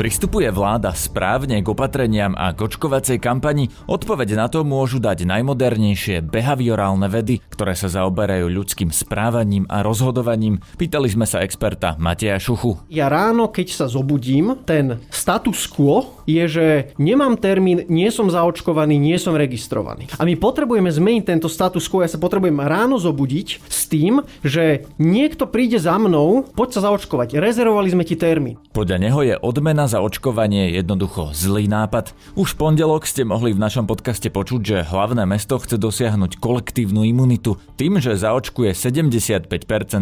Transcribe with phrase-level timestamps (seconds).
[0.00, 3.68] Pristupuje vláda správne k opatreniam a kočkovacej kampani?
[3.84, 10.64] Odpoveď na to môžu dať najmodernejšie behaviorálne vedy, ktoré sa zaoberajú ľudským správaním a rozhodovaním.
[10.80, 12.80] Pýtali sme sa experta Mateja Šuchu.
[12.88, 18.96] Ja ráno, keď sa zobudím, ten status quo je, že nemám termín, nie som zaočkovaný,
[18.96, 20.08] nie som registrovaný.
[20.16, 22.00] A my potrebujeme zmeniť tento status quo.
[22.00, 27.36] Ja sa potrebujem ráno zobudiť s tým, že niekto príde za mnou, poď sa zaočkovať.
[27.36, 28.56] Rezervovali sme ti termín.
[28.72, 32.14] Podľa neho je odmena za očkovanie jednoducho zlý nápad.
[32.38, 37.02] Už v pondelok ste mohli v našom podcaste počuť, že hlavné mesto chce dosiahnuť kolektívnu
[37.02, 39.50] imunitu tým, že zaočkuje 75%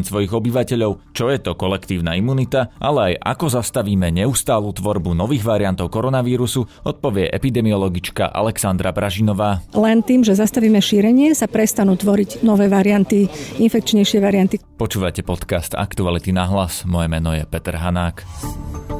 [0.04, 1.16] svojich obyvateľov.
[1.16, 7.32] Čo je to kolektívna imunita, ale aj ako zastavíme neustálu tvorbu nových variantov koronavírusu, odpovie
[7.32, 9.64] epidemiologička Alexandra Bražinová.
[9.72, 13.24] Len tým, že zastavíme šírenie, sa prestanú tvoriť nové varianty,
[13.56, 14.60] infekčnejšie varianty.
[14.76, 16.84] Počúvate podcast Aktuality na hlas.
[16.84, 18.97] Moje meno je Peter Hanák.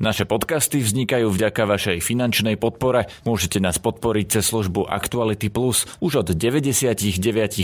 [0.00, 3.12] Naše podcasty vznikajú vďaka vašej finančnej podpore.
[3.28, 7.04] Môžete nás podporiť cez službu Actuality Plus už od 99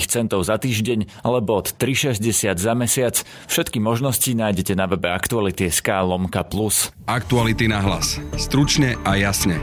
[0.05, 3.25] centov za týždeň alebo od 3,60 za mesiac.
[3.49, 6.93] Všetky možnosti nájdete na webe Actuality.sk lomka plus.
[7.09, 8.21] Aktuality na hlas.
[8.37, 9.57] Stručne a jasne.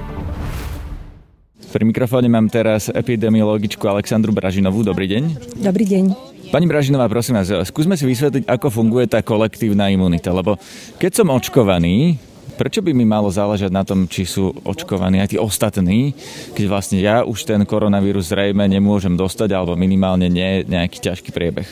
[1.70, 4.82] Pri mikrofóne mám teraz epidemiologičku Aleksandru Bražinovú.
[4.82, 5.24] Dobrý deň.
[5.62, 6.06] Dobrý deň.
[6.50, 10.58] Pani Bražinová, prosím vás, skúsme si vysvetliť, ako funguje tá kolektívna imunita, lebo
[10.98, 12.18] keď som očkovaný,
[12.54, 16.14] Prečo by mi malo záležať na tom, či sú očkovaní aj tí ostatní,
[16.54, 21.66] keď vlastne ja už ten koronavírus zrejme nemôžem dostať alebo minimálne nie nejaký ťažký priebeh?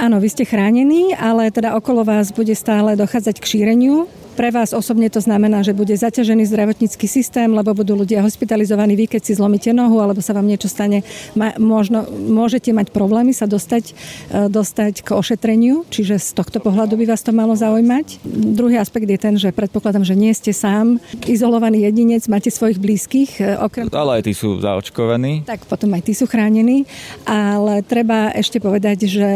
[0.00, 4.72] Áno, vy ste chránení, ale teda okolo vás bude stále dochádzať k šíreniu pre vás
[4.72, 9.32] osobne to znamená, že bude zaťažený zdravotnícky systém, lebo budú ľudia hospitalizovaní vy, keď si
[9.36, 11.04] zlomíte nohu, alebo sa vám niečo stane.
[11.60, 13.92] Možno, môžete mať problémy sa dostať,
[14.32, 18.24] e, dostať k ošetreniu, čiže z tohto pohľadu by vás to malo zaujímať.
[18.56, 20.96] Druhý aspekt je ten, že predpokladám, že nie ste sám
[21.28, 23.30] izolovaný jedinec, máte svojich blízkych.
[23.38, 23.92] E, okrem...
[23.92, 25.44] Ale aj tí sú zaočkovaní.
[25.44, 26.88] Tak potom aj tí sú chránení,
[27.28, 29.30] ale treba ešte povedať, že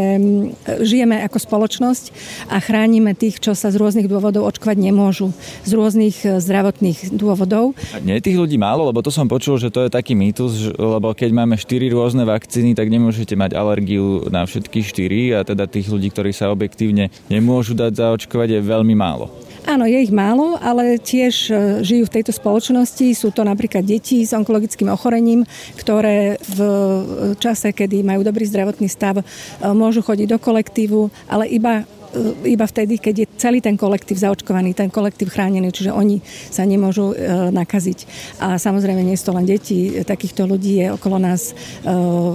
[0.81, 2.05] žijeme ako spoločnosť
[2.49, 5.35] a chránime tých, čo sa z rôznych dôvodov očkovať nemôžu
[5.67, 7.75] z rôznych e, zdravotných dôvodov.
[7.91, 10.71] A nie je tých ľudí málo, lebo to som počul, že to je taký mýtus,
[10.79, 15.67] lebo keď máme štyri rôzne vakcíny, tak nemôžete mať alergiu na všetky štyri a teda
[15.67, 19.29] tých ľudí, ktorí sa objektívne nemôžu dať zaočkovať, je veľmi málo.
[19.67, 21.53] Áno, je ich málo, ale tiež e,
[21.83, 23.03] žijú v tejto spoločnosti.
[23.19, 25.43] Sú to napríklad deti s onkologickým ochorením,
[25.75, 26.59] ktoré v
[27.43, 29.25] čase, kedy majú dobrý zdravotný stav, e,
[29.75, 32.06] môžu chodiť do kolektívu, ale iba E,
[32.45, 37.13] iba vtedy, keď je celý ten kolektív zaočkovaný, ten kolektív chránený, čiže oni sa nemôžu
[37.13, 37.17] e,
[37.53, 37.99] nakaziť.
[38.43, 41.55] A samozrejme nie sú to len deti, takýchto ľudí je okolo nás e,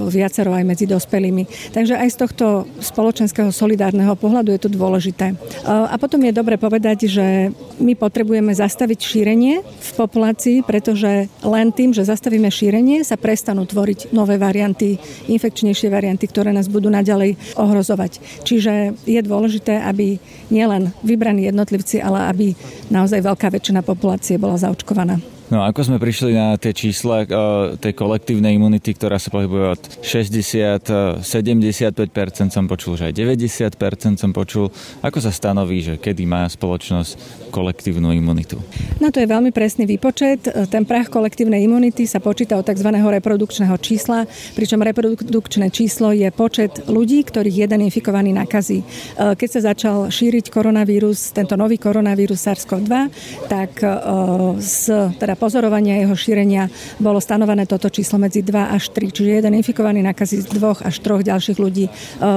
[0.09, 1.73] viacero aj medzi dospelými.
[1.75, 2.45] Takže aj z tohto
[2.81, 5.33] spoločenského solidárneho pohľadu je to dôležité.
[5.65, 11.95] A potom je dobre povedať, že my potrebujeme zastaviť šírenie v populácii, pretože len tým,
[11.95, 14.99] že zastavíme šírenie, sa prestanú tvoriť nové varianty,
[15.29, 18.43] infekčnejšie varianty, ktoré nás budú naďalej ohrozovať.
[18.43, 20.07] Čiže je dôležité dôležité, aby
[20.51, 22.47] nielen vybraní jednotlivci, ale aby
[22.91, 25.19] naozaj veľká väčšina populácie bola zaočkovaná.
[25.51, 29.81] No ako sme prišli na tie čísla uh, tej kolektívnej imunity, ktorá sa pohybuje od
[29.99, 34.71] 60, 75% som počul, že aj 90% som počul.
[35.03, 38.63] Ako sa stanoví, že kedy má spoločnosť kolektívnu imunitu?
[39.03, 40.47] No to je veľmi presný výpočet.
[40.71, 42.87] Ten prach kolektívnej imunity sa počíta od tzv.
[42.87, 44.23] reprodukčného čísla,
[44.55, 48.87] pričom reprodukčné číslo je počet ľudí, ktorých jeden infikovaný nakazí.
[49.19, 52.93] Keď sa začal šíriť koronavírus, tento nový koronavírus SARS-CoV-2,
[53.51, 53.83] tak
[54.63, 54.79] z
[55.19, 56.69] teda pozorovania jeho šírenia
[57.01, 61.01] bolo stanovené toto číslo medzi 2 až 3, čiže jeden infikovaný nakazí z dvoch až
[61.01, 61.89] troch ďalších ľudí.
[61.89, 61.91] E,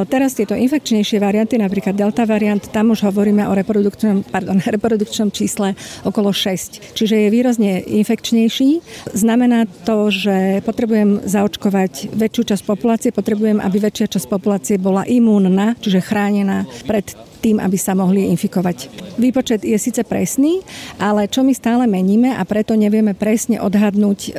[0.09, 5.77] teraz tieto infekčnejšie varianty, napríklad delta variant, tam už hovoríme o reprodukčnom, pardon, reprodukčnom čísle
[6.09, 8.81] okolo 6, čiže je výrazne infekčnejší.
[9.13, 15.77] Znamená to, že potrebujem zaočkovať väčšiu časť populácie, potrebujem, aby väčšia časť populácie bola imúnna,
[15.85, 17.12] čiže chránená pred
[17.44, 18.88] tým, aby sa mohli infikovať.
[19.20, 20.64] Výpočet je síce presný,
[20.96, 24.31] ale čo my stále meníme a preto nevieme presne odhadnúť, e,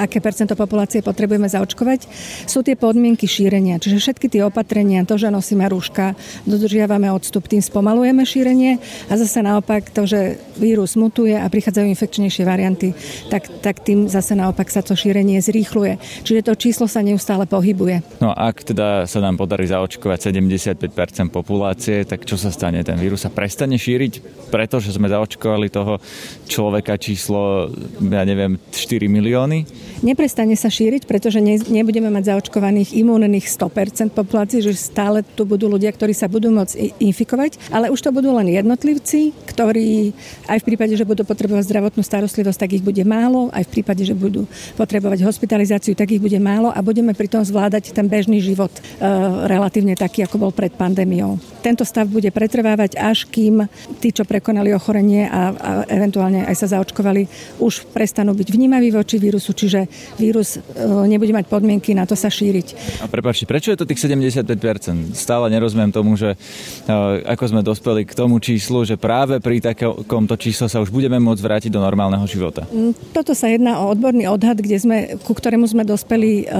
[0.00, 2.08] aké percento populácie potrebujeme zaočkovať,
[2.48, 3.76] sú tie podmienky šírenia.
[3.76, 6.16] Čiže všetky tie opatrenia, to, že nosíme rúška,
[6.48, 8.80] dodržiavame odstup, tým spomalujeme šírenie
[9.12, 12.96] a zase naopak to, že vírus mutuje a prichádzajú infekčnejšie varianty,
[13.28, 16.00] tak, tak tým zase naopak sa to šírenie zrýchluje.
[16.24, 18.22] Čiže to číslo sa neustále pohybuje.
[18.24, 22.78] No ak teda sa nám podarí zaočkovať 75% populácie, tak tak čo sa stane?
[22.86, 25.98] Ten vírus sa prestane šíriť, pretože sme zaočkovali toho
[26.46, 27.66] človeka číslo,
[27.98, 29.66] ja neviem, 4 milióny?
[30.06, 35.66] Neprestane sa šíriť, pretože ne, nebudeme mať zaočkovaných imúnnych 100% populácie, že stále tu budú
[35.66, 40.14] ľudia, ktorí sa budú môcť infikovať, ale už to budú len jednotlivci, ktorí
[40.46, 44.06] aj v prípade, že budú potrebovať zdravotnú starostlivosť, tak ich bude málo, aj v prípade,
[44.06, 44.46] že budú
[44.78, 49.10] potrebovať hospitalizáciu, tak ich bude málo a budeme pritom zvládať ten bežný život e,
[49.50, 51.42] relatívne taký, ako bol pred pandémiou.
[51.62, 53.64] Tento stav bude pretrvávať, až kým
[53.98, 57.26] tí, čo prekonali ochorenie a, a eventuálne aj sa zaočkovali,
[57.58, 59.88] už prestanú byť vnímaví voči vírusu, čiže
[60.20, 60.60] vírus e,
[61.08, 63.00] nebude mať podmienky na to sa šíriť.
[63.00, 65.16] A prepáčte, prečo je to tých 75%?
[65.16, 70.36] Stále nerozumiem tomu, že e, ako sme dospeli k tomu číslu, že práve pri takomto
[70.36, 72.68] čísle sa už budeme môcť vrátiť do normálneho života.
[72.68, 76.54] Mm, toto sa jedná o odborný odhad, kde sme, ku ktorému sme dospeli e,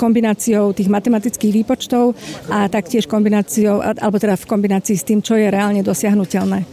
[0.00, 2.14] kombináciou tých matematických výpočtov
[2.48, 6.62] a taktiež kombináciou, alebo teda v kombinácii s tým, čo je reálne dosiahnutelné.
[6.62, 6.66] E,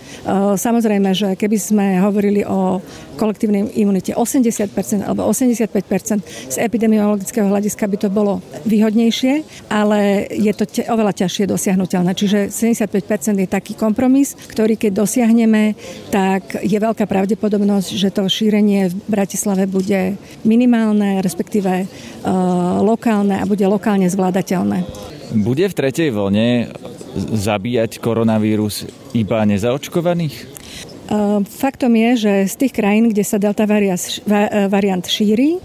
[0.54, 2.78] samozrejme, že keby sme hovorili o
[3.18, 9.44] kolektívnej imunite 80% alebo 85% z epidemiologického hľadiska by to bolo výhodnejšie,
[9.74, 12.14] ale je to te, oveľa ťažšie dosiahnutelné.
[12.14, 15.74] Čiže 75% je taký kompromis, ktorý keď dosiahneme,
[16.14, 20.16] tak je veľká pravdepodobnosť, že to šírenie v Bratislave bude
[20.46, 22.30] minimálne, respektíve uh,
[22.80, 24.86] lokálne a bude lokálne zvládateľné.
[25.30, 26.74] Bude v tretej vlne
[27.18, 28.86] zabíjať koronavírus
[29.16, 30.59] iba nezaočkovaných?
[31.10, 35.60] Ehm, faktom je, že z tých krajín, kde sa delta e, variant šíri, e,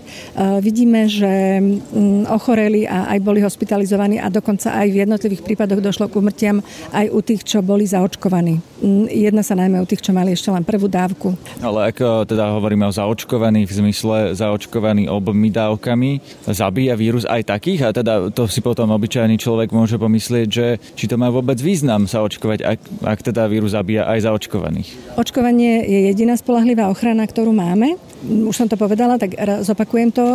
[0.64, 6.08] vidíme, že mm, ochoreli a aj boli hospitalizovaní a dokonca aj v jednotlivých prípadoch došlo
[6.08, 6.64] k umrtiam
[6.96, 8.56] aj u tých, čo boli zaočkovaní.
[8.80, 11.36] Mm, jedna sa najmä u tých, čo mali ešte len prvú dávku.
[11.60, 17.80] Ale ako teda hovoríme o zaočkovaných v zmysle zaočkovaní obomi dávkami, zabíja vírus aj takých?
[17.84, 22.08] A teda to si potom obyčajný človek môže pomyslieť, že či to má vôbec význam
[22.08, 25.20] sa očkovať, ak, ak teda vírus zabíja aj zaočkovaných.
[25.20, 27.98] Očko- očkovanie je jediná spolahlivá ochrana, ktorú máme.
[28.24, 30.26] Už som to povedala, tak zopakujem to.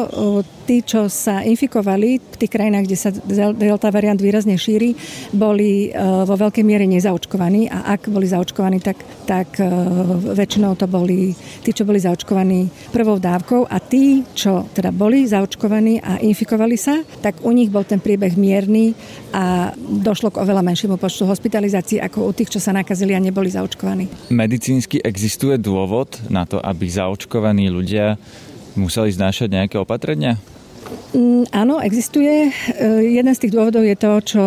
[0.70, 3.10] Tí, čo sa infikovali v tých krajinách, kde sa
[3.54, 4.94] delta variant výrazne šíri,
[5.34, 9.66] boli e, vo veľkej miere nezaočkovaní a ak boli zaočkovaní, tak, tak e,
[10.38, 11.34] väčšinou to boli
[11.66, 17.02] tí, čo boli zaočkovaní prvou dávkou a tí, čo teda boli zaočkovaní a infikovali sa,
[17.26, 18.94] tak u nich bol ten priebeh mierny
[19.34, 23.50] a došlo k oveľa menšiemu počtu hospitalizácií ako u tých, čo sa nakazili a neboli
[23.50, 24.30] zaočkovaní.
[24.30, 27.79] Medicínsky existuje dôvod na to, aby zaočkovaní ľudia
[28.76, 30.40] museli znášať nejaké opatrenia?
[31.10, 32.50] Mm, áno, existuje.
[32.50, 32.52] E,
[33.18, 34.44] jeden z tých dôvodov je to, čo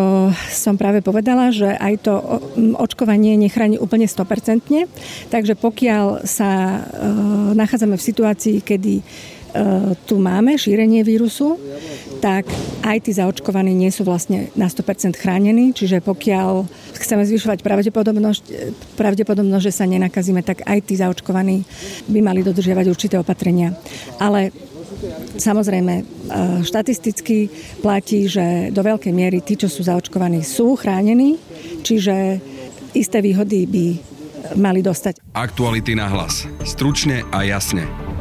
[0.51, 2.13] som práve povedala, že aj to
[2.79, 4.87] očkovanie nechráni úplne 100%.
[5.31, 6.79] Takže pokiaľ sa e,
[7.55, 9.03] nachádzame v situácii, kedy
[10.09, 11.61] tu máme šírenie vírusu,
[12.17, 12.49] tak
[12.81, 16.65] aj tí zaočkovaní nie sú vlastne na 100% chránení, čiže pokiaľ
[16.97, 18.43] chceme zvyšovať pravdepodobnosť,
[18.97, 21.67] pravdepodobnosť, že sa nenakazíme, tak aj tí zaočkovaní
[22.09, 23.75] by mali dodržiavať určité opatrenia.
[24.17, 24.49] Ale
[25.35, 26.03] Samozrejme, e,
[26.63, 27.51] štatisticky
[27.83, 31.35] platí, že do veľkej miery tí, čo sú zaočkovaní, sú chránení,
[31.83, 32.39] čiže
[32.95, 33.85] isté výhody by
[34.55, 35.19] mali dostať.
[35.35, 36.47] Aktuality na hlas.
[36.63, 38.12] Stručne a jasne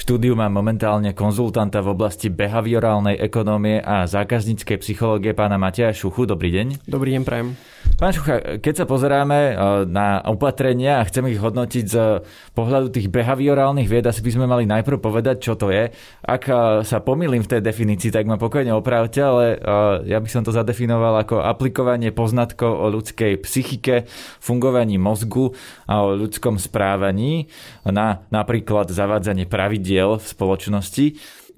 [0.00, 6.24] štúdiu mám momentálne konzultanta v oblasti behaviorálnej ekonómie a zákazníckej psychológie pána Mateja Šuchu.
[6.24, 6.88] Dobrý deň.
[6.88, 7.52] Dobrý deň, prajem.
[8.00, 9.54] Pán Šucha, keď sa pozeráme e,
[9.84, 12.24] na opatrenia a chceme ich hodnotiť z
[12.56, 15.92] pohľadu tých behaviorálnych vied, asi by sme mali najprv povedať, čo to je.
[16.24, 19.76] Ak e, sa pomýlim v tej definícii, tak ma pokojne opravte, ale e,
[20.08, 24.08] ja by som to zadefinoval ako aplikovanie poznatkov o ľudskej psychike,
[24.40, 25.52] fungovaní mozgu
[25.84, 27.52] a o ľudskom správaní
[27.84, 31.04] na napríklad zavádzanie pravidiel v spoločnosti.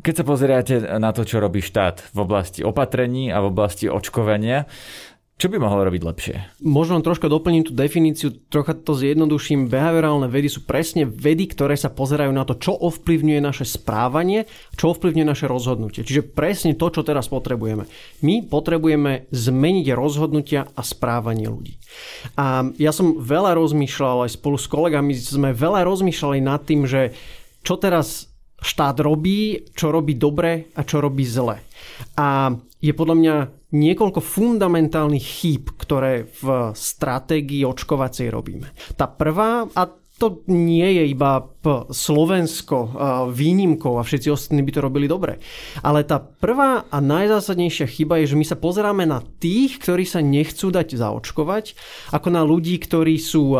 [0.02, 4.66] Keď sa pozeráte na to, čo robí štát v oblasti opatrení a v oblasti očkovania,
[5.42, 6.36] čo by mohol robiť lepšie?
[6.62, 9.66] Možno troška doplním tú definíciu, trocha to zjednoduším.
[9.66, 14.46] Behaviorálne vedy sú presne vedy, ktoré sa pozerajú na to, čo ovplyvňuje naše správanie,
[14.78, 16.06] čo ovplyvňuje naše rozhodnutie.
[16.06, 17.90] Čiže presne to, čo teraz potrebujeme.
[18.22, 21.74] My potrebujeme zmeniť rozhodnutia a správanie ľudí.
[22.38, 27.18] A ja som veľa rozmýšľal, aj spolu s kolegami sme veľa rozmýšľali nad tým, že
[27.62, 28.28] čo teraz
[28.62, 31.58] štát robí, čo robí dobre a čo robí zle.
[32.14, 33.34] A je podľa mňa
[33.74, 38.70] niekoľko fundamentálnych chýb, ktoré v stratégii očkovacej robíme.
[38.94, 39.82] Tá prvá, a
[40.22, 41.42] to nie je iba
[41.90, 42.94] Slovensko
[43.34, 45.42] výnimkou a všetci ostatní by to robili dobre.
[45.82, 50.22] Ale tá prvá a najzásadnejšia chyba je, že my sa pozeráme na tých, ktorí sa
[50.22, 51.74] nechcú dať zaočkovať,
[52.14, 53.58] ako na ľudí, ktorí sú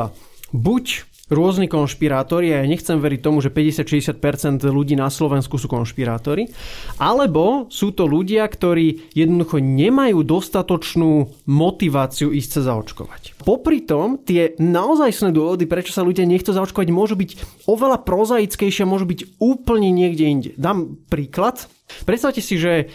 [0.55, 6.53] buď rôzni konšpirátori, a ja nechcem veriť tomu, že 50-60% ľudí na Slovensku sú konšpirátori,
[7.01, 13.41] alebo sú to ľudia, ktorí jednoducho nemajú dostatočnú motiváciu ísť sa zaočkovať.
[13.43, 17.31] Popri tom, tie naozajstné dôvody, prečo sa ľudia nechcú zaočkovať, môžu byť
[17.67, 20.51] oveľa prozaickejšie, môžu byť úplne niekde inde.
[20.61, 21.67] Dám príklad.
[22.05, 22.93] Predstavte si, že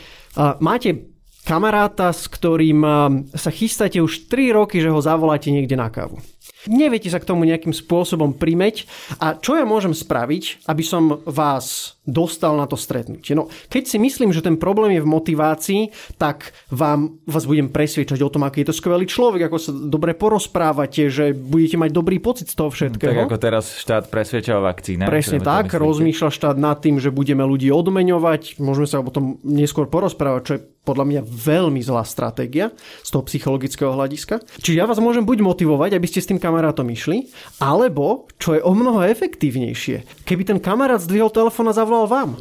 [0.62, 1.10] máte
[1.48, 2.84] kamaráta, s ktorým
[3.32, 6.20] sa chystáte už 3 roky, že ho zavoláte niekde na kávu.
[6.68, 8.88] Neviete sa k tomu nejakým spôsobom primeť.
[9.24, 13.36] A čo ja môžem spraviť, aby som vás dostal na to stretnutie?
[13.36, 15.82] No, keď si myslím, že ten problém je v motivácii,
[16.20, 20.16] tak vám, vás budem presviečať o tom, aký je to skvelý človek, ako sa dobre
[20.16, 23.12] porozprávate, že budete mať dobrý pocit z toho všetkého.
[23.12, 25.08] Tak ako teraz štát presvedča o vakcíne.
[25.08, 28.60] Presne tak, rozmýšľa štát nad tým, že budeme ľudí odmeňovať.
[28.60, 32.72] Môžeme sa o tom neskôr porozprávať, čo je podľa mňa veľmi zlá stratégia
[33.04, 34.40] z toho psychologického hľadiska.
[34.64, 37.30] Čiže ja vás môžem buď motivovať, aby ste s tým kamarátom išli,
[37.60, 42.32] alebo, čo je o mnoho efektívnejšie, keby ten kamarát zdvihol telefón a zavolal vám.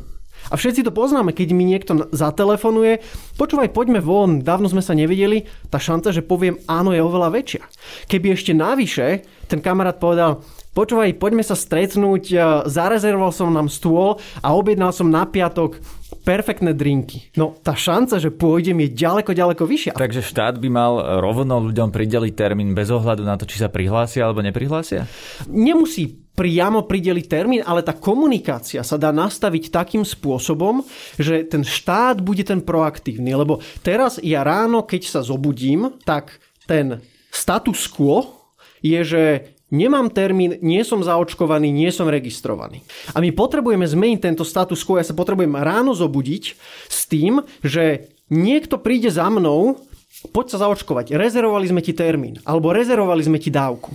[0.47, 3.03] A všetci to poznáme, keď mi niekto zatelefonuje,
[3.35, 5.43] počúvaj, poďme von, dávno sme sa nevideli,
[5.75, 7.63] tá šanca, že poviem áno, je oveľa väčšia.
[8.07, 12.37] Keby ešte navyše ten kamarát povedal, počúvaj, poďme sa stretnúť,
[12.69, 15.83] zarezervoval som nám stôl a objednal som na piatok
[16.27, 17.31] perfektné drinky.
[17.39, 19.95] No tá šanca, že pôjdem je ďaleko, ďaleko vyššia.
[19.95, 24.27] Takže štát by mal rovno ľuďom prideliť termín bez ohľadu na to, či sa prihlásia
[24.27, 25.07] alebo neprihlásia?
[25.47, 30.85] Nemusí priamo prideliť termín, ale tá komunikácia sa dá nastaviť takým spôsobom,
[31.17, 33.33] že ten štát bude ten proaktívny.
[33.33, 38.51] Lebo teraz ja ráno, keď sa zobudím, tak ten status quo
[38.85, 39.23] je, že
[39.67, 42.87] Nemám termín, nie som zaočkovaný, nie som registrovaný.
[43.11, 44.95] A my potrebujeme zmeniť tento status quo.
[44.95, 46.45] Ja sa potrebujem ráno zobudiť
[46.87, 49.83] s tým, že niekto príde za mnou,
[50.31, 53.91] poď sa zaočkovať, rezervovali sme ti termín, alebo rezervovali sme ti dávku.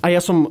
[0.00, 0.48] A ja som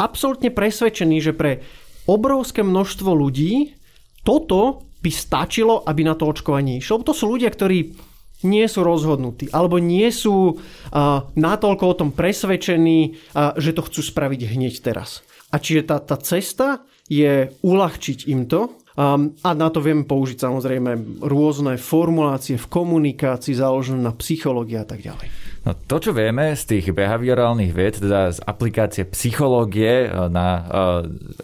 [0.00, 1.60] absolútne presvedčený, že pre
[2.08, 3.76] obrovské množstvo ľudí
[4.24, 7.04] toto by stačilo, aby na to očkovanie išlo.
[7.04, 8.07] To sú ľudia, ktorí
[8.46, 14.00] nie sú rozhodnutí alebo nie sú uh, natoľko o tom presvedčení, uh, že to chcú
[14.02, 15.26] spraviť hneď teraz.
[15.48, 20.44] A čiže tá, tá cesta je uľahčiť im to um, a na to vieme použiť
[20.44, 25.47] samozrejme rôzne formulácie v komunikácii založené na psychológii a tak ďalej.
[25.68, 30.64] No, to, čo vieme z tých behaviorálnych vied, teda z aplikácie psychológie eh, na uh,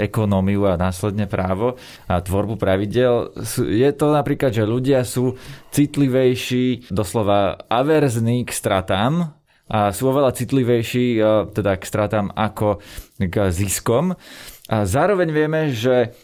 [0.01, 1.77] ekonómiu a následne právo
[2.09, 3.37] a tvorbu pravidel,
[3.69, 5.37] je to napríklad, že ľudia sú
[5.77, 9.37] citlivejší, doslova averzní k stratám
[9.69, 12.81] a sú oveľa citlivejší uh, teda k stratám ako
[13.21, 14.17] k ziskom.
[14.73, 16.17] A zároveň vieme, že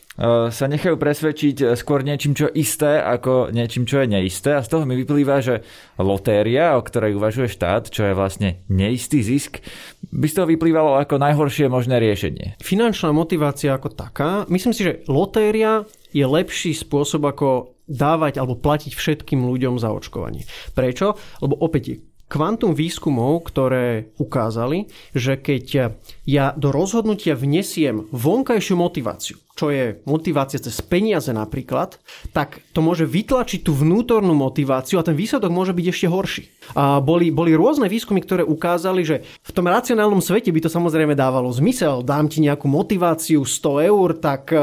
[0.50, 4.58] sa nechajú presvedčiť eh, skôr niečím, čo isté, ako niečím, čo je neisté.
[4.58, 5.62] A z toho mi vyplýva, že
[5.96, 9.62] lotéria, o ktorej uvažuje štát, čo je vlastne neistý zisk,
[10.10, 12.58] by z toho vyplývalo ako najhoršie možné riešenie.
[12.58, 18.94] Finančná motivácia ako taká, myslím si, že lotéria je lepší spôsob, ako dávať alebo platiť
[18.94, 20.46] všetkým ľuďom za očkovanie.
[20.78, 21.18] Prečo?
[21.42, 21.98] Lebo opäť
[22.30, 30.62] kvantum výskumov, ktoré ukázali, že keď ja do rozhodnutia vnesiem vonkajšiu motiváciu, čo je motivácia
[30.62, 31.98] cez peniaze napríklad,
[32.30, 36.42] tak to môže vytlačiť tú vnútornú motiváciu a ten výsledok môže byť ešte horší.
[36.78, 41.18] A boli, boli rôzne výskumy, ktoré ukázali, že v tom racionálnom svete by to samozrejme
[41.18, 42.06] dávalo zmysel.
[42.06, 44.54] Dám ti nejakú motiváciu 100 eur, tak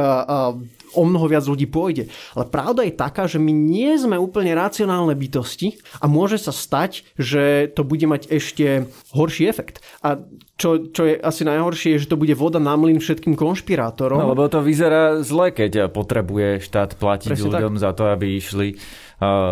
[0.97, 2.09] o mnoho viac ľudí pôjde.
[2.33, 7.05] Ale pravda je taká, že my nie sme úplne racionálne bytosti a môže sa stať,
[7.15, 9.85] že to bude mať ešte horší efekt.
[10.01, 10.17] A
[10.57, 14.17] čo, čo je asi najhoršie, je, že to bude voda na mlyn všetkým konšpirátorom.
[14.17, 17.83] No, lebo to vyzerá zle, keď potrebuje štát platiť Presne ľuďom tak.
[17.85, 18.67] za to, aby išli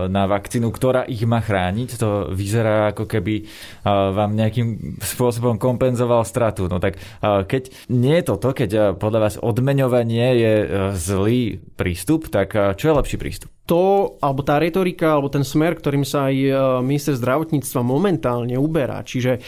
[0.09, 1.97] na vakcínu, ktorá ich má chrániť.
[1.97, 3.47] To vyzerá ako keby eh,
[3.89, 6.69] vám nejakým spôsobom kompenzoval stratu.
[6.69, 10.53] No tak eh, keď nie je toto, keď podľa vás odmeňovanie je
[10.93, 11.41] zlý
[11.77, 13.49] prístup, tak čo je lepší prístup?
[13.65, 16.37] to, alebo tá retorika, alebo ten smer, ktorým sa aj
[16.85, 19.41] minister zdravotníctva momentálne uberá, čiže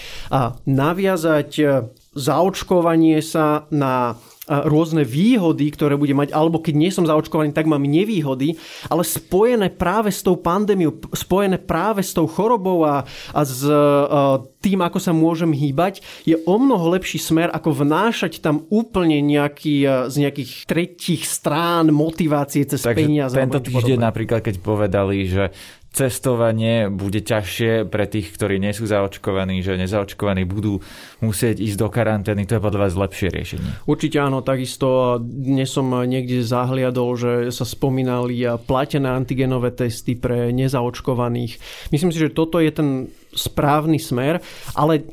[0.66, 1.86] naviazať
[2.18, 7.84] zaočkovanie sa na rôzne výhody, ktoré bude mať, alebo keď nie som zaočkovaný, tak mám
[7.84, 8.56] nevýhody,
[8.88, 13.04] ale spojené práve s tou pandémiou, spojené práve s tou chorobou a,
[13.36, 18.42] a s a, tým, ako sa môžem hýbať, je o mnoho lepší smer, ako vnášať
[18.42, 23.36] tam úplne nejaký, z nejakých tretích strán motivácie cez Takže peniaze.
[23.38, 25.54] tento týždeň napríklad, keď povedali, že
[25.98, 30.86] cestovanie bude ťažšie pre tých, ktorí nie sú zaočkovaní, že nezaočkovaní budú
[31.25, 32.46] musieť ísť do karantény.
[32.46, 33.89] To je podľa vás lepšie riešenie?
[33.89, 41.58] Určite áno, takisto dnes som niekde zahliadol, že sa spomínali platené antigenové testy pre nezaočkovaných.
[41.89, 42.89] Myslím si, že toto je ten
[43.34, 44.38] správny smer,
[44.77, 45.10] ale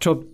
[0.00, 0.24] čo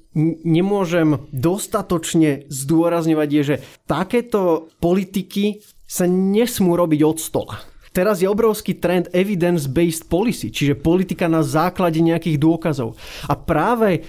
[0.46, 3.56] nemôžem dostatočne zdôrazňovať, je, že
[3.90, 7.58] takéto politiky sa nesmú robiť od stola.
[7.94, 12.98] Teraz je obrovský trend evidence-based policy, čiže politika na základe nejakých dôkazov.
[13.30, 14.02] A práve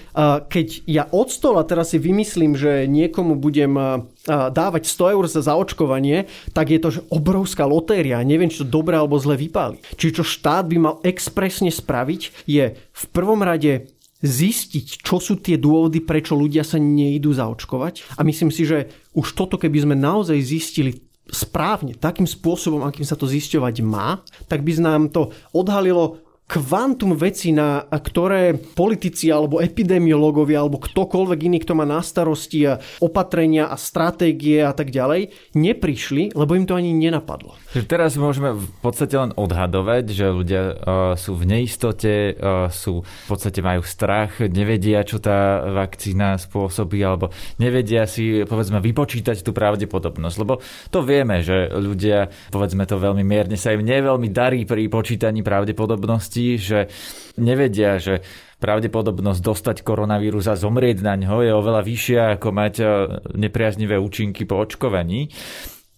[0.50, 3.78] keď ja od stola teraz si vymyslím, že niekomu budem
[4.26, 8.26] dávať 100 eur za zaočkovanie, tak je to že obrovská lotéria.
[8.26, 9.78] Neviem, či to dobre alebo zle vypáli.
[9.94, 15.60] Čiže čo štát by mal expresne spraviť, je v prvom rade zistiť, čo sú tie
[15.60, 18.18] dôvody, prečo ľudia sa nejdú zaočkovať.
[18.18, 23.18] A myslím si, že už toto, keby sme naozaj zistili správne, takým spôsobom, akým sa
[23.18, 30.62] to zisťovať má, tak by nám to odhalilo kvantum veci, na ktoré politici alebo epidemiológovia
[30.62, 32.62] alebo ktokoľvek iný, kto má na starosti
[33.02, 37.58] opatrenia a stratégie a tak ďalej, neprišli, lebo im to ani nenapadlo.
[37.90, 40.74] Teraz môžeme v podstate len odhadovať, že ľudia uh,
[41.18, 47.34] sú v neistote, uh, sú v podstate majú strach, nevedia, čo tá vakcína spôsobí, alebo
[47.58, 50.36] nevedia si, povedzme, vypočítať tú pravdepodobnosť.
[50.38, 50.62] Lebo
[50.94, 56.35] to vieme, že ľudia, povedzme to veľmi mierne, sa im neveľmi darí pri počítaní pravdepodobnosti
[56.36, 56.78] spoločnosti, že
[57.40, 58.20] nevedia, že
[58.56, 62.88] pravdepodobnosť dostať koronavírus a zomrieť na ňo je oveľa vyššia ako mať eh,
[63.36, 65.28] nepriaznivé účinky po očkovaní.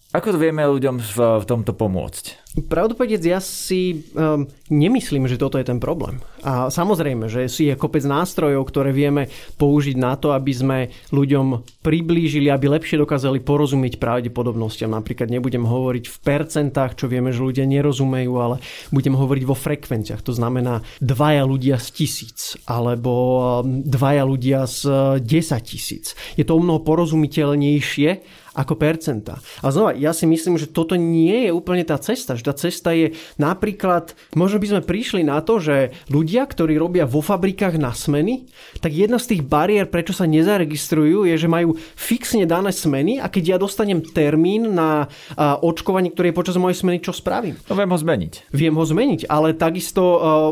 [0.09, 2.49] Ako to vieme ľuďom v, v tomto pomôcť?
[2.65, 6.17] Pravdu povedec, ja si um, nemyslím, že toto je ten problém.
[6.41, 9.29] A samozrejme, že si je kopec nástrojov, ktoré vieme
[9.61, 10.77] použiť na to, aby sme
[11.13, 14.97] ľuďom priblížili, aby lepšie dokázali porozumieť pravdepodobnostiam.
[14.97, 20.25] Napríklad nebudem hovoriť v percentách, čo vieme, že ľudia nerozumejú, ale budem hovoriť vo frekvenciách.
[20.25, 23.13] To znamená dvaja ľudia z tisíc, alebo
[23.61, 26.17] um, dvaja ľudia z uh, desať tisíc.
[26.33, 29.39] Je to o mnoho porozumiteľnejšie ako percenta.
[29.63, 32.35] A znova, ja si myslím, že toto nie je úplne tá cesta.
[32.35, 37.07] Že tá cesta je napríklad, možno by sme prišli na to, že ľudia, ktorí robia
[37.07, 38.51] vo fabrikách na smeny,
[38.83, 43.31] tak jedna z tých bariér, prečo sa nezaregistrujú, je, že majú fixne dané smeny a
[43.31, 45.07] keď ja dostanem termín na
[45.39, 47.55] očkovanie, ktoré je počas mojej smeny, čo spravím?
[47.71, 48.33] No viem ho zmeniť.
[48.51, 50.03] Viem ho zmeniť, ale takisto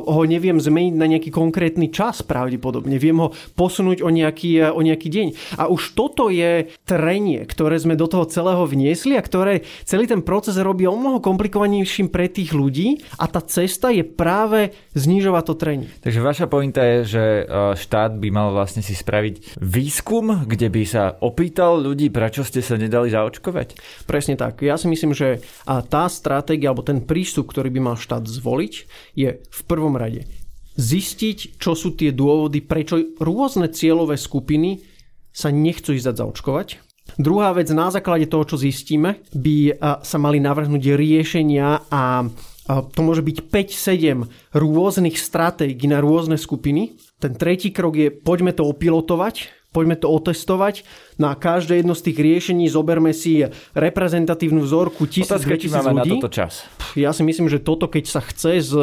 [0.07, 2.95] ho neviem zmeniť na nejaký konkrétny čas pravdepodobne.
[2.95, 5.27] Viem ho posunúť o nejaký, o nejaký deň.
[5.59, 10.21] A už toto je trenie, ktoré sme do toho celého vniesli a ktoré celý ten
[10.21, 15.55] proces robí o mnoho komplikovanejším pre tých ľudí a tá cesta je práve znižovať to
[15.57, 15.89] trenie.
[16.05, 20.83] Takže vaša pointa je, že e, štát by mal vlastne si spraviť výskum, kde by
[20.85, 23.81] sa opýtal ľudí, prečo ste sa nedali zaočkovať?
[24.05, 24.61] Presne tak.
[24.61, 28.73] Ja si myslím, že tá stratégia alebo ten prístup, ktorý by mal štát zvoliť,
[29.17, 30.29] je v prvom rade
[30.77, 34.85] zistiť, čo sú tie dôvody, prečo rôzne cieľové skupiny
[35.33, 40.99] sa nechcú ísť zaočkovať Druhá vec, na základe toho, čo zistíme, by sa mali navrhnúť
[40.99, 42.27] riešenia a
[42.67, 46.99] to môže byť 5-7 rôznych stratégií na rôzne skupiny.
[47.15, 50.83] Ten tretí krok je, poďme to opilotovať, poďme to otestovať.
[51.15, 55.95] Na každé jedno z tých riešení zoberme si reprezentatívnu vzorku 1000-2000 ľudí.
[55.95, 56.67] na toto čas.
[56.99, 58.75] Ja si myslím, že toto, keď sa chce s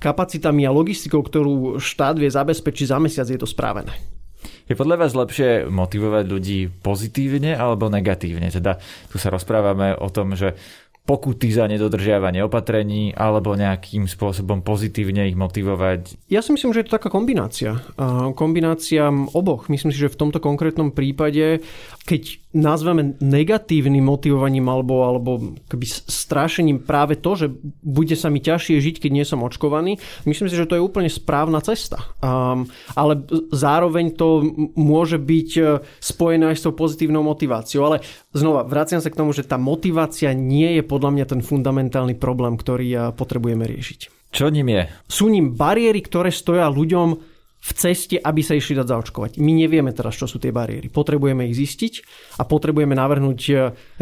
[0.00, 3.92] kapacitami a logistikou, ktorú štát vie zabezpečiť za mesiac, je to správené.
[4.68, 8.52] Je podľa vás lepšie motivovať ľudí pozitívne alebo negatívne?
[8.52, 8.76] Teda
[9.08, 10.60] tu sa rozprávame o tom, že
[11.08, 16.28] pokuty za nedodržiavanie opatrení alebo nejakým spôsobom pozitívne ich motivovať?
[16.28, 17.80] Ja si myslím, že je to taká kombinácia.
[18.36, 19.72] Kombinácia oboch.
[19.72, 21.64] Myslím si, že v tomto konkrétnom prípade,
[22.04, 27.46] keď nazveme negatívnym motivovaním alebo, alebo keby strašením práve to, že
[27.84, 31.12] bude sa mi ťažšie žiť, keď nie som očkovaný, myslím si, že to je úplne
[31.12, 32.00] správna cesta.
[32.96, 33.12] Ale
[33.52, 34.44] zároveň to
[34.76, 35.62] môže byť e,
[36.00, 37.84] spojené aj s tou pozitívnou motiváciou.
[37.84, 38.00] Ale
[38.32, 42.58] znova, vraciam sa k tomu, že tá motivácia nie je podľa mňa ten fundamentálny problém,
[42.58, 44.34] ktorý potrebujeme riešiť.
[44.34, 44.82] Čo ním je?
[45.06, 47.08] Sú ním bariéry, ktoré stoja ľuďom
[47.58, 49.30] v ceste, aby sa išli dať zaočkovať.
[49.38, 50.90] My nevieme teraz, čo sú tie bariéry.
[50.90, 51.94] Potrebujeme ich zistiť
[52.38, 53.52] a potrebujeme navrhnúť e,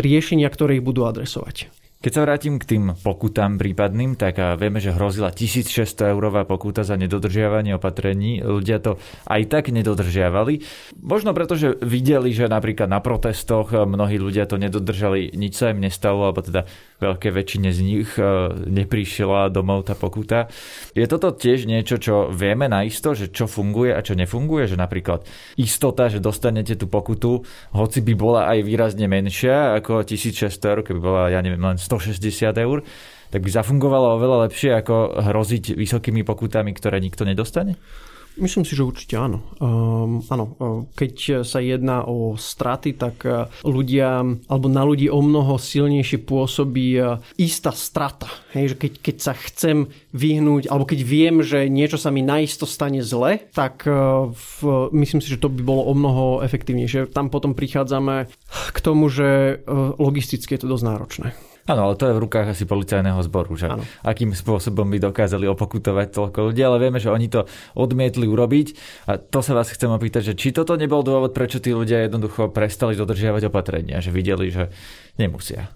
[0.01, 1.69] riešenia, ktoré ich budú adresovať.
[2.07, 6.95] Keď sa vrátim k tým pokutám prípadným, tak vieme, že hrozila 1600 eurová pokuta za
[6.95, 8.39] nedodržiavanie opatrení.
[8.47, 10.63] Ľudia to aj tak nedodržiavali.
[11.03, 15.83] Možno preto, že videli, že napríklad na protestoch mnohí ľudia to nedodržali, nič sa im
[15.83, 18.25] nestalo, alebo teda veľké väčšine z nich e,
[18.57, 20.49] neprišla domov tá pokuta.
[20.97, 24.65] Je toto tiež niečo, čo vieme naisto, že čo funguje a čo nefunguje?
[24.69, 25.29] Že napríklad
[25.61, 27.45] istota, že dostanete tú pokutu,
[27.77, 32.17] hoci by bola aj výrazne menšia ako 1600 eur, keby bola, ja neviem, len 160
[32.57, 32.81] eur,
[33.29, 37.77] tak by zafungovalo oveľa lepšie ako hroziť vysokými pokutami, ktoré nikto nedostane?
[38.37, 39.41] Myslím si, že určite áno.
[39.57, 40.55] Um, áno,
[40.93, 47.01] keď sa jedná o straty, tak uh, ľudia, alebo na ľudí o mnoho silnejšie pôsobí
[47.01, 48.29] uh, istá strata.
[48.53, 52.69] Hej, že keď, keď sa chcem vyhnúť, alebo keď viem, že niečo sa mi naisto
[52.69, 54.57] stane zle, tak v,
[54.97, 57.13] myslím si, že to by bolo o mnoho efektívnejšie.
[57.13, 58.33] Tam potom prichádzame
[58.73, 59.61] k tomu, že
[60.01, 61.29] logisticky je to dosť náročné.
[61.67, 63.83] Áno, ale to je v rukách asi policajného zboru, že ano.
[64.07, 67.43] akým spôsobom by dokázali opokutovať toľko ľudí, ale vieme, že oni to
[67.75, 68.67] odmietli urobiť
[69.11, 72.55] a to sa vás chcem opýtať, že či toto nebol dôvod, prečo tí ľudia jednoducho
[72.55, 74.71] prestali dodržiavať opatrenia, že videli, že
[75.19, 75.75] nemusia.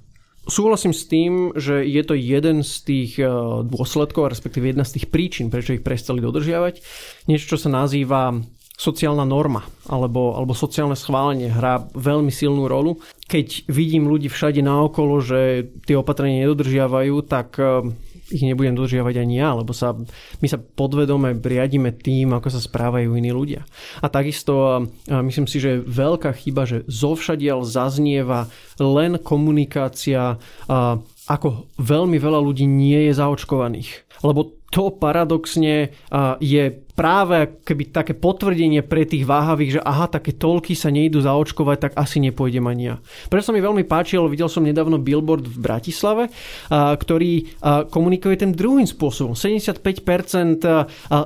[0.50, 3.28] Súhlasím s tým, že je to jeden z tých eh,
[3.66, 6.80] dôsledkov, respektíve jedna z tých príčin, prečo ich prestali dodržiavať.
[7.28, 8.40] Niečo, čo sa nazýva
[8.80, 12.96] sociálna norma alebo, alebo sociálne schválenie hrá veľmi silnú rolu.
[13.28, 17.92] Keď vidím ľudí všade naokolo, že tie opatrenia nedodržiavajú, tak eh,
[18.32, 19.92] ich nebudem dodržiavať ani ja, lebo sa,
[20.40, 23.68] my sa podvedome riadíme tým, ako sa správajú iní ľudia.
[24.00, 28.48] A takisto eh, myslím si, že veľká chyba, že zovšadiaľ zaznieva
[28.80, 30.96] len komunikácia, eh,
[31.28, 34.08] ako veľmi veľa ľudí nie je zaočkovaných.
[34.20, 35.90] Lebo to paradoxne
[36.38, 41.76] je práve keby také potvrdenie pre tých váhavých, že aha, také toľky sa nejdu zaočkovať,
[41.80, 42.96] tak asi nepôjdem ani ja.
[43.26, 46.30] Preto sa mi veľmi páčilo, videl som nedávno billboard v Bratislave,
[46.70, 49.34] ktorý komunikuje tým druhým spôsobom.
[49.34, 49.82] 75%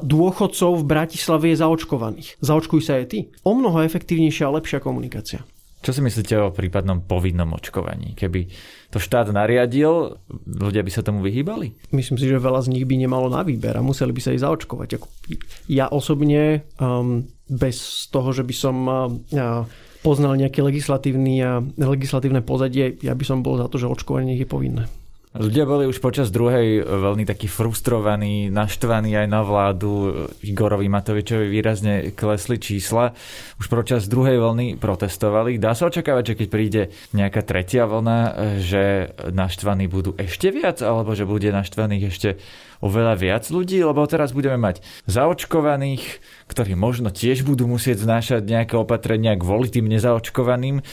[0.03, 2.29] dôchodcov v Bratislave je zaočkovaných.
[2.41, 3.19] Zaočkuj sa aj ty.
[3.45, 5.45] O mnoho efektívnejšia a lepšia komunikácia.
[5.85, 8.17] Čo si myslíte o prípadnom povinnom očkovaní?
[8.17, 8.49] Keby
[8.89, 10.17] to štát nariadil,
[10.49, 11.93] ľudia by sa tomu vyhýbali?
[11.93, 14.41] Myslím si, že veľa z nich by nemalo na výber a museli by sa ich
[14.41, 14.97] zaočkovať.
[15.69, 19.69] Ja osobne um, bez toho, že by som uh,
[20.01, 24.89] poznal nejaké legislatívne pozadie, ja by som bol za to, že očkovanie je povinné.
[25.35, 30.31] Ľudia boli už počas druhej veľmi takí frustrovaní, naštvaní aj na vládu.
[30.47, 33.11] Igorovi Matovičovi výrazne klesli čísla.
[33.59, 35.59] Už počas druhej vlny protestovali.
[35.59, 38.19] Dá sa očakávať, že keď príde nejaká tretia vlna,
[38.63, 42.39] že naštvaní budú ešte viac, alebo že bude naštvaných ešte
[42.85, 46.21] oveľa viac ľudí, lebo teraz budeme mať zaočkovaných,
[46.53, 50.85] ktorí možno tiež budú musieť znášať nejaké opatrenia kvôli tým nezaočkovaným.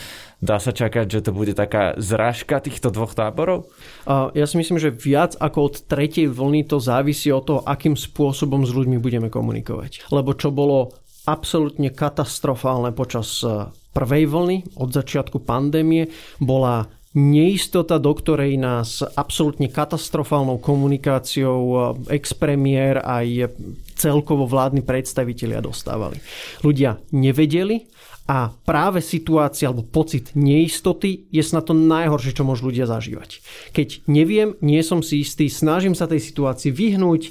[0.42, 3.70] Dá sa čakať, že to bude taká zrážka týchto dvoch táborov?
[4.08, 8.66] Ja si myslím, že viac ako od tretej vlny to závisí od toho, akým spôsobom
[8.66, 10.10] s ľuďmi budeme komunikovať.
[10.10, 10.96] Lebo čo bolo
[11.30, 16.10] absolútne katastrofálne počas e, prvej vlny od začiatku pandémie
[16.42, 21.78] bola neistota, do ktorej nás absolútne katastrofálnou komunikáciou e,
[22.16, 23.52] expremiér aj
[23.96, 26.18] celkovo vládni predstavitelia dostávali.
[26.64, 27.84] Ľudia nevedeli,
[28.32, 33.44] a práve situácia alebo pocit neistoty je snad to najhoršie, čo môžu ľudia zažívať.
[33.76, 37.28] Keď neviem, nie som si istý, snažím sa tej situácii vyhnúť,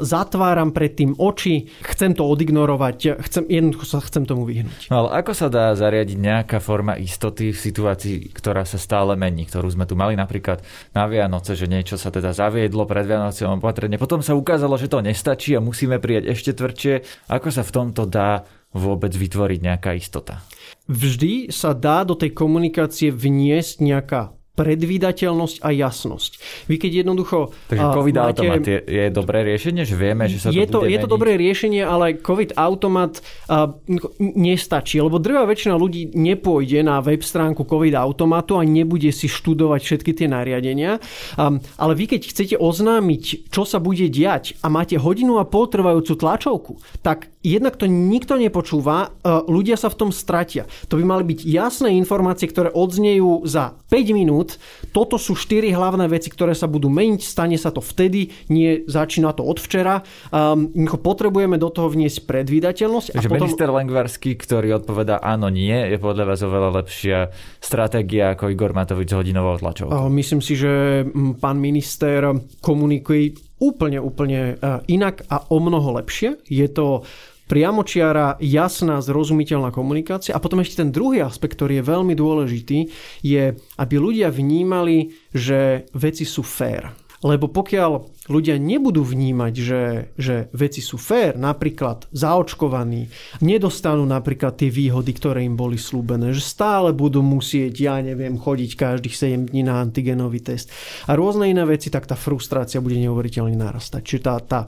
[0.00, 4.88] zatváram pred tým oči, chcem to odignorovať, chcem, jednoducho sa chcem tomu vyhnúť.
[4.88, 9.44] No ale ako sa dá zariadiť nejaká forma istoty v situácii, ktorá sa stále mení,
[9.44, 10.64] ktorú sme tu mali napríklad
[10.96, 14.00] na Vianoce, že niečo sa teda zaviedlo pred Vianocom opatrenie.
[14.00, 17.28] Potom sa ukázalo, že to nestačí a musíme prijať ešte tvrdšie.
[17.28, 20.44] Ako sa v tomto dá vôbec vytvoriť nejaká istota.
[20.88, 26.30] Vždy sa dá do tej komunikácie vniesť nejaká predvídateľnosť a jasnosť.
[26.66, 27.54] Vy keď jednoducho...
[27.70, 30.82] Takže COVID máte, automat je, je dobré riešenie, že vieme, že sa to je to,
[30.82, 33.70] bude Je to dobré riešenie, ale COVID automat uh,
[34.18, 39.80] nestačí, lebo drvá väčšina ľudí nepôjde na web stránku COVID automatu a nebude si študovať
[39.84, 40.98] všetky tie nariadenia.
[41.38, 45.70] Um, ale vy keď chcete oznámiť, čo sa bude diať a máte hodinu a pol
[45.70, 46.72] trvajúcu tlačovku,
[47.06, 50.66] tak jednak to nikto nepočúva, uh, ľudia sa v tom stratia.
[50.90, 54.88] To by mali byť jasné informácie, ktoré odznejú za 5 minút minút.
[54.88, 57.20] Toto sú štyri hlavné veci, ktoré sa budú meniť.
[57.20, 60.00] Stane sa to vtedy, nie začína to od včera.
[60.32, 63.14] Um, potrebujeme do toho vniesť predvídateľnosť.
[63.14, 63.46] Takže a potom...
[63.46, 67.18] minister Lengvarsky, ktorý odpovedá áno, nie, je podľa vás oveľa lepšia
[67.60, 69.92] stratégia ako Igor Matovič s hodinovou tlačovou.
[69.92, 71.04] Uh, myslím si, že
[71.38, 72.32] pán minister
[72.64, 76.40] komunikuje úplne, úplne uh, inak a o mnoho lepšie.
[76.48, 77.04] Je to
[77.48, 80.36] priamočiara, jasná, zrozumiteľná komunikácia.
[80.36, 82.78] A potom ešte ten druhý aspekt, ktorý je veľmi dôležitý,
[83.24, 87.08] je, aby ľudia vnímali, že veci sú fér.
[87.18, 89.82] Lebo pokiaľ ľudia nebudú vnímať, že,
[90.14, 93.10] že veci sú fér, napríklad zaočkovaní,
[93.42, 98.70] nedostanú napríklad tie výhody, ktoré im boli slúbené, že stále budú musieť, ja neviem, chodiť
[98.78, 100.70] každých 7 dní na antigenový test
[101.10, 104.02] a rôzne iné veci, tak tá frustrácia bude neuveriteľne narastať.
[104.06, 104.60] Čiže tá, tá,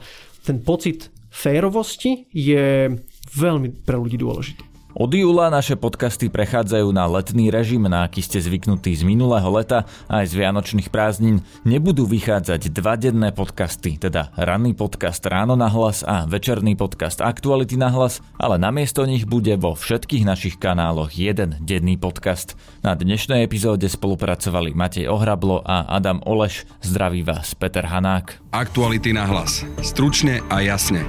[0.42, 2.90] ten pocit férovosti je
[3.34, 4.69] veľmi pre ľudí dôležitý.
[5.00, 9.88] Od júla naše podcasty prechádzajú na letný režim, na aký ste zvyknutí z minulého leta
[10.12, 11.40] aj z vianočných prázdnin.
[11.64, 17.80] Nebudú vychádzať dva denné podcasty, teda ranný podcast Ráno na hlas a večerný podcast Aktuality
[17.80, 22.52] na hlas, ale namiesto nich bude vo všetkých našich kanáloch jeden denný podcast.
[22.84, 26.68] Na dnešnej epizóde spolupracovali Matej Ohrablo a Adam Oleš.
[26.84, 28.52] Zdraví vás Peter Hanák.
[28.52, 29.64] Aktuality na hlas.
[29.80, 31.08] Stručne a jasne.